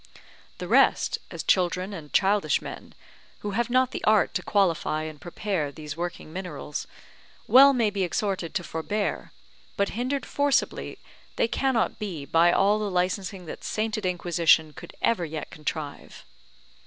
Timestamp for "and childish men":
1.93-2.95